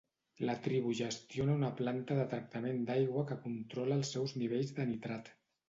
[0.49, 5.35] La tribu gestiona una planta de tractament d'aigua que controla els seus nivells de nitrat.